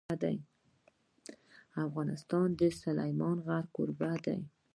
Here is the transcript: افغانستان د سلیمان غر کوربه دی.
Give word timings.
افغانستان 1.85 2.47
د 2.59 2.61
سلیمان 2.81 3.37
غر 3.45 3.65
کوربه 3.75 4.11
دی. 4.25 4.39